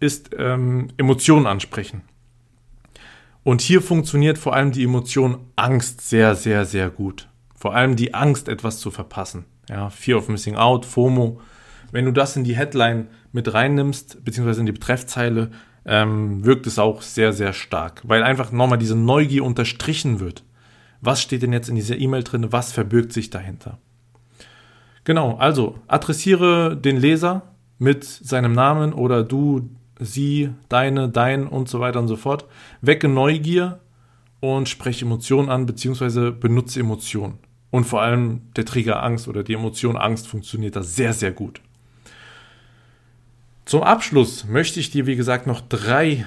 ist, 0.00 0.30
ähm, 0.38 0.88
Emotionen 0.96 1.46
ansprechen. 1.46 2.02
Und 3.42 3.60
hier 3.60 3.80
funktioniert 3.80 4.38
vor 4.38 4.54
allem 4.54 4.72
die 4.72 4.84
Emotion 4.84 5.38
Angst 5.54 6.08
sehr, 6.08 6.34
sehr, 6.34 6.64
sehr 6.64 6.90
gut. 6.90 7.28
Vor 7.54 7.74
allem 7.74 7.96
die 7.96 8.12
Angst, 8.12 8.48
etwas 8.48 8.80
zu 8.80 8.90
verpassen. 8.90 9.44
Ja, 9.68 9.90
Fear 9.90 10.18
of 10.18 10.28
Missing 10.28 10.56
Out, 10.56 10.84
FOMO. 10.84 11.40
Wenn 11.92 12.04
du 12.04 12.12
das 12.12 12.36
in 12.36 12.44
die 12.44 12.56
Headline 12.56 13.08
mit 13.32 13.52
reinnimmst, 13.52 14.24
beziehungsweise 14.24 14.60
in 14.60 14.66
die 14.66 14.72
Betreffzeile, 14.72 15.50
ähm, 15.84 16.44
wirkt 16.44 16.66
es 16.66 16.78
auch 16.78 17.02
sehr, 17.02 17.32
sehr 17.32 17.52
stark, 17.52 18.02
weil 18.04 18.22
einfach 18.22 18.50
nochmal 18.50 18.78
diese 18.78 18.96
Neugier 18.96 19.44
unterstrichen 19.44 20.20
wird. 20.20 20.42
Was 21.06 21.22
steht 21.22 21.42
denn 21.42 21.52
jetzt 21.52 21.68
in 21.68 21.76
dieser 21.76 21.96
E-Mail 21.96 22.24
drin? 22.24 22.50
Was 22.50 22.72
verbirgt 22.72 23.12
sich 23.12 23.30
dahinter? 23.30 23.78
Genau, 25.04 25.36
also 25.36 25.78
adressiere 25.86 26.76
den 26.76 26.96
Leser 26.96 27.42
mit 27.78 28.02
seinem 28.02 28.52
Namen 28.52 28.92
oder 28.92 29.22
du, 29.22 29.70
sie, 30.00 30.50
deine, 30.68 31.08
dein 31.08 31.46
und 31.46 31.68
so 31.68 31.78
weiter 31.78 32.00
und 32.00 32.08
so 32.08 32.16
fort. 32.16 32.46
Wecke 32.80 33.06
Neugier 33.06 33.78
und 34.40 34.68
spreche 34.68 35.04
Emotionen 35.04 35.48
an, 35.48 35.64
beziehungsweise 35.64 36.32
benutze 36.32 36.80
Emotionen. 36.80 37.38
Und 37.70 37.84
vor 37.84 38.02
allem 38.02 38.40
der 38.56 38.64
Trigger 38.64 39.02
Angst 39.04 39.28
oder 39.28 39.44
die 39.44 39.54
Emotion 39.54 39.96
Angst 39.96 40.26
funktioniert 40.26 40.74
da 40.74 40.82
sehr, 40.82 41.12
sehr 41.12 41.30
gut. 41.30 41.60
Zum 43.64 43.84
Abschluss 43.84 44.44
möchte 44.44 44.80
ich 44.80 44.90
dir, 44.90 45.06
wie 45.06 45.16
gesagt, 45.16 45.46
noch 45.46 45.60
drei 45.60 46.26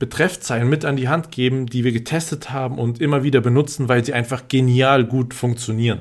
Betreffzeilen 0.00 0.68
mit 0.68 0.86
an 0.86 0.96
die 0.96 1.10
Hand 1.10 1.30
geben, 1.30 1.66
die 1.66 1.84
wir 1.84 1.92
getestet 1.92 2.50
haben 2.50 2.78
und 2.78 3.02
immer 3.02 3.22
wieder 3.22 3.42
benutzen, 3.42 3.88
weil 3.88 4.02
sie 4.02 4.14
einfach 4.14 4.48
genial 4.48 5.04
gut 5.04 5.34
funktionieren. 5.34 6.00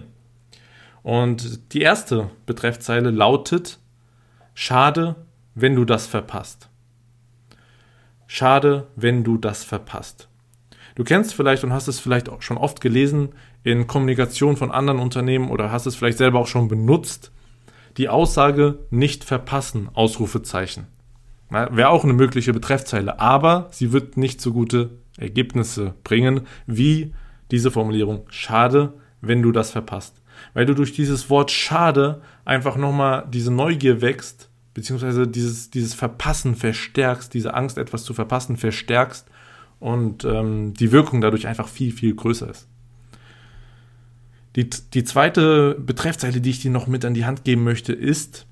Und 1.03 1.74
die 1.74 1.82
erste 1.82 2.29
Betreffzeile 2.46 3.12
lautet, 3.12 3.77
schade, 4.53 5.18
wenn 5.53 5.75
du 5.75 5.84
das 5.84 6.08
verpasst. 6.08 6.70
Schade, 8.25 8.88
wenn 8.96 9.25
du 9.25 9.38
das 9.38 9.65
verpasst. 9.65 10.29
Du 10.96 11.03
kennst 11.03 11.34
vielleicht 11.34 11.65
und 11.65 11.74
hast 11.74 11.89
es 11.89 12.00
vielleicht 12.00 12.29
auch 12.29 12.41
schon 12.41 12.58
oft 12.58 12.79
gelesen 12.79 13.29
in 13.63 13.86
Kommunikation 13.86 14.56
von 14.56 14.72
anderen 14.72 15.00
Unternehmen 15.00 15.50
oder 15.50 15.74
hast 15.74 15.88
es 15.88 15.96
vielleicht 15.96 16.18
selber 16.18 16.39
auch 16.39 16.48
schon 16.48 16.70
benutzt. 16.70 17.32
Die 17.98 18.08
Aussage 18.08 18.79
nicht 18.91 19.25
verpassen, 19.25 19.89
Ausrufezeichen. 19.94 20.88
Wäre 21.50 21.89
auch 21.89 22.03
eine 22.03 22.13
mögliche 22.13 22.53
Betreffzeile, 22.53 23.20
aber 23.20 23.68
sie 23.72 23.91
wird 23.91 24.18
nicht 24.18 24.39
so 24.39 24.53
gute 24.53 24.91
Ergebnisse 25.18 25.96
bringen 26.03 26.41
wie 26.68 27.13
diese 27.50 27.72
Formulierung. 27.72 28.25
Schade, 28.29 28.94
wenn 29.22 29.41
du 29.41 29.51
das 29.51 29.72
verpasst. 29.72 30.15
Weil 30.53 30.65
du 30.65 30.75
durch 30.75 30.94
dieses 30.94 31.29
Wort 31.29 31.51
schade 31.51 32.22
einfach 32.46 32.77
nochmal 32.77 33.27
diese 33.32 33.51
Neugier 33.51 34.01
wächst, 34.01 34.50
beziehungsweise 34.74 35.27
dieses, 35.27 35.72
dieses 35.72 35.94
Verpassen 35.94 36.56
verstärkst, 36.56 37.34
diese 37.34 37.53
Angst, 37.53 37.77
etwas 37.77 38.03
zu 38.03 38.13
verpassen, 38.13 38.56
verstärkst 38.56 39.27
und 39.79 40.24
ähm, 40.24 40.74
die 40.74 40.91
Wirkung 40.91 41.22
dadurch 41.22 41.48
einfach 41.48 41.68
viel, 41.68 41.91
viel 41.91 42.15
größer 42.15 42.50
ist. 42.50 42.68
Die, 44.56 44.70
die 44.70 45.03
zweite 45.03 45.75
Betreffzeile, 45.79 46.41
die 46.41 46.50
ich 46.50 46.62
dir 46.62 46.72
noch 46.72 46.88
mit 46.88 47.06
an 47.06 47.13
die 47.13 47.25
Hand 47.25 47.44
geben 47.44 47.63
möchte, 47.63 47.94
ist 47.94 48.46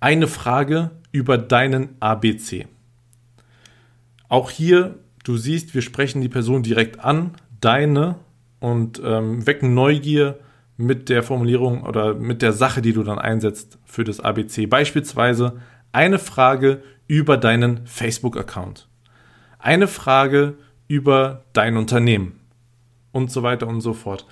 eine 0.00 0.28
Frage 0.28 0.90
über 1.12 1.38
deinen 1.38 1.90
ABC. 2.00 2.66
Auch 4.28 4.50
hier, 4.50 4.98
du 5.24 5.36
siehst, 5.36 5.74
wir 5.74 5.82
sprechen 5.82 6.20
die 6.20 6.28
Person 6.28 6.62
direkt 6.62 7.00
an, 7.00 7.32
deine, 7.60 8.16
und 8.60 9.00
ähm, 9.04 9.46
wecken 9.46 9.72
Neugier 9.74 10.38
mit 10.76 11.08
der 11.08 11.22
Formulierung 11.22 11.84
oder 11.84 12.14
mit 12.14 12.42
der 12.42 12.52
Sache, 12.52 12.82
die 12.82 12.92
du 12.92 13.04
dann 13.04 13.18
einsetzt 13.18 13.78
für 13.84 14.04
das 14.04 14.20
ABC. 14.20 14.66
Beispielsweise 14.66 15.60
eine 15.92 16.18
Frage 16.18 16.82
über 17.06 17.36
deinen 17.36 17.86
Facebook-Account 17.86 18.88
eine 19.58 19.88
Frage 19.88 20.54
über 20.86 21.44
dein 21.52 21.76
Unternehmen 21.76 22.40
und 23.12 23.30
so 23.30 23.42
weiter 23.42 23.66
und 23.66 23.80
so 23.80 23.92
fort. 23.92 24.26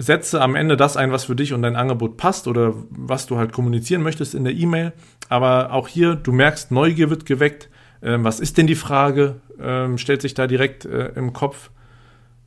Setze 0.00 0.40
am 0.40 0.54
Ende 0.54 0.76
das 0.76 0.96
ein, 0.96 1.12
was 1.12 1.24
für 1.24 1.36
dich 1.36 1.52
und 1.52 1.62
dein 1.62 1.76
Angebot 1.76 2.16
passt 2.16 2.48
oder 2.48 2.74
was 2.90 3.26
du 3.26 3.36
halt 3.36 3.52
kommunizieren 3.52 4.02
möchtest 4.02 4.34
in 4.34 4.44
der 4.44 4.54
E-Mail. 4.54 4.92
Aber 5.28 5.72
auch 5.72 5.88
hier, 5.88 6.14
du 6.14 6.32
merkst, 6.32 6.70
Neugier 6.70 7.10
wird 7.10 7.26
geweckt. 7.26 7.68
Ähm, 8.02 8.24
was 8.24 8.40
ist 8.40 8.56
denn 8.56 8.66
die 8.66 8.74
Frage? 8.74 9.40
Ähm, 9.60 9.98
stellt 9.98 10.22
sich 10.22 10.34
da 10.34 10.46
direkt 10.46 10.86
äh, 10.86 11.08
im 11.08 11.32
Kopf 11.32 11.70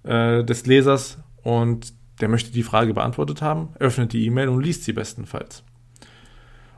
äh, 0.03 0.43
des 0.43 0.65
Lesers 0.65 1.19
und 1.43 1.93
der 2.21 2.29
möchte 2.29 2.51
die 2.51 2.63
Frage 2.63 2.93
beantwortet 2.93 3.41
haben, 3.41 3.69
öffnet 3.79 4.13
die 4.13 4.25
E-Mail 4.25 4.49
und 4.49 4.63
liest 4.63 4.83
sie 4.83 4.93
bestenfalls. 4.93 5.63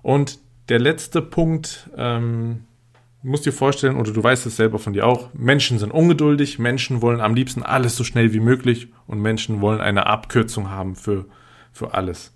Und 0.01 0.39
der 0.69 0.79
letzte 0.79 1.21
Punkt, 1.21 1.89
ähm, 1.95 2.65
musst 3.25 3.45
dir 3.45 3.51
vorstellen, 3.51 3.97
oder 3.97 4.13
du 4.13 4.23
weißt 4.23 4.45
es 4.45 4.55
selber 4.55 4.79
von 4.79 4.93
dir 4.93 5.05
auch, 5.05 5.33
Menschen 5.33 5.79
sind 5.79 5.91
ungeduldig, 5.91 6.59
Menschen 6.59 7.01
wollen 7.01 7.21
am 7.21 7.35
liebsten 7.35 7.63
alles 7.63 7.95
so 7.95 8.03
schnell 8.03 8.33
wie 8.33 8.39
möglich 8.39 8.87
und 9.07 9.21
Menschen 9.21 9.61
wollen 9.61 9.81
eine 9.81 10.05
Abkürzung 10.05 10.69
haben 10.69 10.95
für, 10.95 11.25
für 11.71 11.93
alles. 11.93 12.33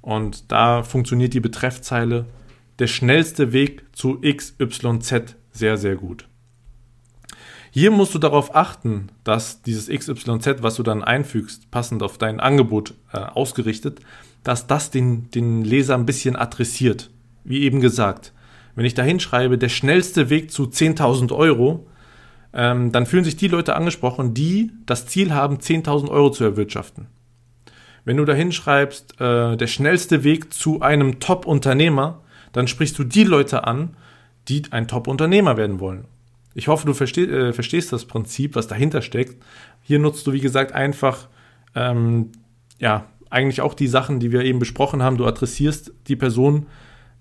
Und 0.00 0.50
da 0.50 0.82
funktioniert 0.82 1.34
die 1.34 1.40
Betreffzeile 1.40 2.26
der 2.78 2.86
schnellste 2.86 3.52
Weg 3.52 3.84
zu 3.92 4.20
XYZ 4.20 5.36
sehr, 5.52 5.76
sehr 5.76 5.96
gut. 5.96 6.26
Hier 7.70 7.90
musst 7.90 8.14
du 8.14 8.18
darauf 8.18 8.54
achten, 8.54 9.08
dass 9.24 9.62
dieses 9.62 9.88
XYZ, 9.88 10.62
was 10.62 10.74
du 10.74 10.82
dann 10.82 11.04
einfügst, 11.04 11.70
passend 11.70 12.02
auf 12.02 12.18
dein 12.18 12.40
Angebot 12.40 12.94
äh, 13.12 13.18
ausgerichtet, 13.18 14.00
dass 14.42 14.66
das 14.66 14.90
den, 14.90 15.30
den 15.30 15.62
Leser 15.62 15.94
ein 15.94 16.06
bisschen 16.06 16.36
adressiert. 16.36 17.10
Wie 17.44 17.62
eben 17.62 17.80
gesagt, 17.80 18.32
wenn 18.74 18.84
ich 18.84 18.94
da 18.94 19.02
hinschreibe, 19.02 19.58
der 19.58 19.68
schnellste 19.68 20.30
Weg 20.30 20.50
zu 20.50 20.64
10.000 20.64 21.32
Euro, 21.32 21.86
ähm, 22.54 22.92
dann 22.92 23.06
fühlen 23.06 23.24
sich 23.24 23.36
die 23.36 23.48
Leute 23.48 23.74
angesprochen, 23.74 24.34
die 24.34 24.72
das 24.86 25.06
Ziel 25.06 25.32
haben, 25.32 25.58
10.000 25.58 26.10
Euro 26.10 26.30
zu 26.30 26.44
erwirtschaften. 26.44 27.06
Wenn 28.04 28.16
du 28.16 28.24
da 28.24 28.34
hinschreibst, 28.34 29.20
äh, 29.20 29.56
der 29.56 29.66
schnellste 29.66 30.24
Weg 30.24 30.52
zu 30.52 30.80
einem 30.80 31.20
Top-Unternehmer, 31.20 32.20
dann 32.52 32.68
sprichst 32.68 32.98
du 32.98 33.04
die 33.04 33.24
Leute 33.24 33.66
an, 33.66 33.96
die 34.48 34.62
ein 34.70 34.88
Top-Unternehmer 34.88 35.56
werden 35.56 35.80
wollen. 35.80 36.06
Ich 36.54 36.68
hoffe, 36.68 36.86
du 36.86 36.94
versteh, 36.94 37.24
äh, 37.24 37.52
verstehst 37.52 37.92
das 37.92 38.04
Prinzip, 38.04 38.56
was 38.56 38.66
dahinter 38.66 39.02
steckt. 39.02 39.42
Hier 39.82 39.98
nutzt 39.98 40.26
du, 40.26 40.32
wie 40.32 40.40
gesagt, 40.40 40.72
einfach, 40.72 41.28
ähm, 41.74 42.30
ja, 42.78 43.06
eigentlich 43.30 43.62
auch 43.62 43.74
die 43.74 43.86
Sachen, 43.86 44.20
die 44.20 44.32
wir 44.32 44.42
eben 44.42 44.58
besprochen 44.58 45.02
haben. 45.02 45.16
Du 45.16 45.24
adressierst 45.24 45.92
die 46.08 46.16
Person, 46.16 46.66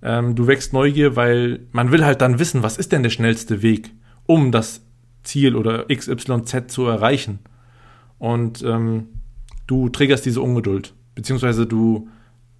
ähm, 0.02 0.36
du 0.36 0.48
wächst 0.48 0.74
Neugier, 0.74 1.16
weil 1.16 1.68
man 1.72 1.92
will 1.92 2.06
halt 2.06 2.22
dann 2.22 2.40
wissen, 2.40 2.64
was 2.64 2.78
ist 2.78 2.92
denn 2.92 3.04
der 3.04 3.10
schnellste 3.10 3.62
Weg, 3.62 3.92
um 4.26 4.52
das 4.52 4.82
Ziel 5.24 5.56
oder 5.56 5.86
XYZ 5.86 6.68
zu 6.68 6.86
erreichen. 6.86 7.40
Und 8.18 8.64
ähm, 8.64 9.08
du 9.68 9.90
triggerst 9.90 10.26
diese 10.26 10.42
Ungeduld, 10.42 10.94
beziehungsweise 11.16 11.66
du 11.66 12.10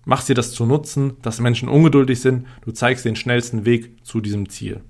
machst 0.06 0.30
dir 0.30 0.36
das 0.36 0.52
zu 0.52 0.66
nutzen, 0.66 1.14
dass 1.22 1.40
Menschen 1.40 1.70
ungeduldig 1.70 2.20
sind. 2.20 2.48
Du 2.64 2.72
zeigst 2.72 3.06
den 3.06 3.16
schnellsten 3.16 3.66
Weg 3.66 4.06
zu 4.06 4.22
diesem 4.22 4.50
Ziel. 4.50 4.82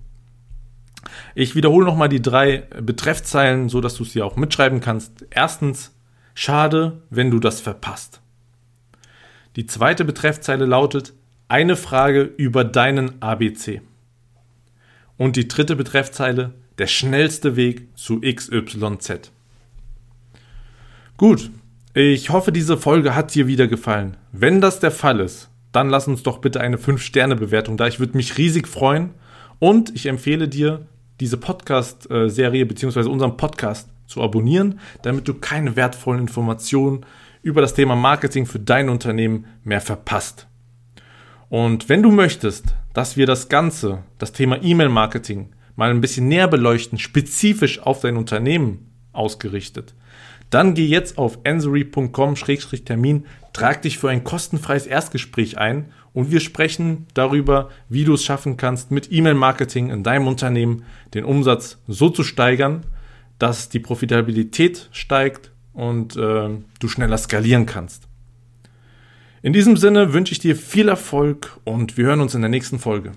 Ich 1.36 1.56
wiederhole 1.56 1.86
nochmal 1.86 2.10
die 2.10 2.22
drei 2.22 2.64
Betreffzeilen, 2.82 3.70
so 3.70 3.82
dass 3.82 3.96
du 3.96 4.04
es 4.04 4.14
dir 4.14 4.26
auch 4.26 4.36
mitschreiben 4.36 4.82
kannst. 4.82 5.26
Erstens, 5.30 5.96
schade, 6.34 7.02
wenn 7.10 7.32
du 7.32 7.40
das 7.40 7.60
verpasst. 7.60 8.22
Die 9.56 9.66
zweite 9.66 10.06
Betreffzeile 10.06 10.66
lautet, 10.66 11.14
eine 11.52 11.76
Frage 11.76 12.22
über 12.38 12.64
deinen 12.64 13.22
ABC. 13.22 13.82
Und 15.18 15.36
die 15.36 15.50
dritte 15.50 15.76
Betreffzeile, 15.76 16.54
der 16.78 16.88
schnellste 16.88 17.58
Weg 17.58 17.90
zu 17.98 18.22
XYZ. 18.22 19.32
Gut, 21.18 21.52
ich 21.94 22.30
hoffe, 22.30 22.54
diese 22.54 22.78
Folge 22.78 23.16
hat 23.16 23.36
dir 23.36 23.48
wieder 23.48 23.68
gefallen. 23.68 24.16
Wenn 24.32 24.62
das 24.62 24.80
der 24.80 24.92
Fall 24.92 25.20
ist, 25.20 25.50
dann 25.74 25.90
lass 25.90 26.08
uns 26.08 26.24
doch 26.24 26.38
bitte 26.38 26.62
eine 26.62 26.78
5-Sterne-Bewertung 26.78 27.76
da. 27.76 27.86
Ich 27.86 28.00
würde 28.00 28.16
mich 28.16 28.38
riesig 28.38 28.66
freuen. 28.66 29.10
Und 29.60 29.94
ich 29.94 30.06
empfehle 30.06 30.48
dir, 30.48 30.88
diese 31.20 31.36
Podcast-Serie 31.36 32.66
bzw. 32.66 33.10
unseren 33.10 33.36
Podcast 33.36 33.90
zu 34.08 34.24
abonnieren, 34.24 34.80
damit 35.02 35.28
du 35.28 35.34
keine 35.34 35.76
wertvollen 35.76 36.22
Informationen 36.22 37.06
über 37.44 37.60
das 37.60 37.74
Thema 37.74 37.98
Marketing 37.98 38.46
für 38.46 38.60
dein 38.60 38.88
Unternehmen 38.88 39.46
mehr 39.66 39.82
verpasst. 39.82 40.48
Und 41.52 41.90
wenn 41.90 42.02
du 42.02 42.12
möchtest, 42.12 42.76
dass 42.94 43.18
wir 43.18 43.26
das 43.26 43.50
Ganze, 43.50 44.04
das 44.18 44.32
Thema 44.32 44.64
E-Mail-Marketing, 44.64 45.50
mal 45.76 45.90
ein 45.90 46.00
bisschen 46.00 46.30
näher 46.30 46.48
beleuchten, 46.48 46.98
spezifisch 46.98 47.80
auf 47.80 48.00
dein 48.00 48.16
Unternehmen 48.16 48.90
ausgerichtet, 49.12 49.94
dann 50.50 50.76
geh 50.76 50.86
jetzt 50.86 51.18
auf 51.18 51.40
ansory.com-termin, 51.46 53.26
trag 53.52 53.82
dich 53.82 53.98
für 53.98 54.10
ein 54.10 54.24
kostenfreies 54.24 54.88
Erstgespräch 54.88 55.58
ein 55.58 55.92
und 56.14 56.32
wir 56.32 56.40
sprechen 56.40 57.06
darüber, 57.16 57.68
wie 57.90 58.06
du 58.06 58.14
es 58.14 58.24
schaffen 58.24 58.56
kannst, 58.56 58.90
mit 58.92 59.12
E-Mail-Marketing 59.12 59.90
in 59.90 60.04
deinem 60.04 60.28
Unternehmen 60.28 60.86
den 61.14 61.26
Umsatz 61.26 61.80
so 61.86 62.10
zu 62.10 62.24
steigern, 62.24 62.86
dass 63.40 63.68
die 63.68 63.80
Profitabilität 63.80 64.88
steigt 64.94 65.52
und 65.74 66.16
äh, 66.16 66.48
du 66.80 66.88
schneller 66.88 67.18
skalieren 67.18 67.66
kannst. 67.66 68.08
In 69.44 69.54
diesem 69.54 69.76
Sinne 69.76 70.14
wünsche 70.14 70.34
ich 70.34 70.40
dir 70.40 70.56
viel 70.56 70.88
Erfolg 70.88 71.58
und 71.64 71.98
wir 71.98 72.06
hören 72.06 72.22
uns 72.22 72.36
in 72.36 72.42
der 72.42 72.50
nächsten 72.50 72.78
Folge. 72.78 73.14